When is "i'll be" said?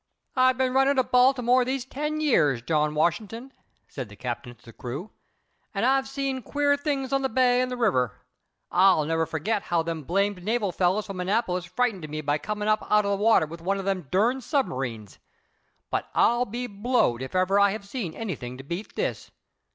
16.15-16.65